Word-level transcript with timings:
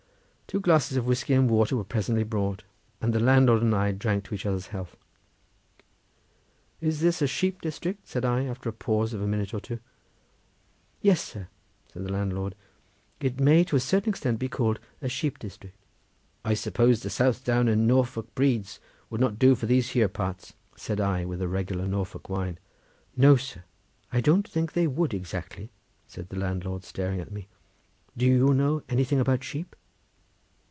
Two 0.51 0.59
glasses 0.59 0.97
of 0.97 1.05
whiskey 1.07 1.33
and 1.33 1.49
water 1.49 1.77
were 1.77 1.85
presently 1.85 2.25
brought, 2.25 2.63
and 2.99 3.13
the 3.13 3.21
landlord 3.21 3.61
and 3.61 3.73
I 3.73 3.93
drank 3.93 4.25
to 4.25 4.35
each 4.35 4.45
other's 4.45 4.67
health. 4.67 4.97
"Is 6.81 6.99
this 6.99 7.21
a 7.21 7.25
sheep 7.27 7.61
district?" 7.61 8.09
said 8.09 8.25
I, 8.25 8.43
after 8.43 8.67
a 8.67 8.73
pause 8.73 9.13
of 9.13 9.21
a 9.21 9.27
minute 9.27 9.53
or 9.53 9.61
two. 9.61 9.79
"Yes, 11.01 11.21
sir!" 11.23 11.47
said 11.93 12.03
the 12.03 12.11
landlord; 12.11 12.53
"it 13.21 13.39
may 13.39 13.63
to 13.63 13.77
a 13.77 13.79
certain 13.79 14.09
extent 14.09 14.39
be 14.39 14.49
called 14.49 14.81
a 15.01 15.07
sheep 15.07 15.39
district." 15.39 15.77
"I 16.43 16.53
suppose 16.53 16.99
the 17.01 17.09
Southdown 17.09 17.69
and 17.69 17.87
Norfolk 17.87 18.35
breeds 18.35 18.81
would 19.09 19.21
not 19.21 19.39
do 19.39 19.55
for 19.55 19.67
these 19.67 19.91
here 19.91 20.09
parts," 20.09 20.51
said 20.75 20.99
I 20.99 21.23
with 21.23 21.41
a 21.41 21.47
regular 21.47 21.87
Norfolk 21.87 22.27
whine. 22.27 22.59
"No, 23.15 23.37
sir! 23.37 23.63
I 24.11 24.19
don't 24.19 24.45
think 24.45 24.73
they 24.73 24.85
would 24.85 25.13
exactly," 25.13 25.71
said 26.07 26.27
the 26.27 26.37
landlord, 26.39 26.83
staring 26.83 27.21
at 27.21 27.31
me. 27.31 27.47
"Do 28.17 28.25
you 28.25 28.53
know 28.53 28.83
anything 28.89 29.21
about 29.21 29.45
sheep?" 29.45 29.77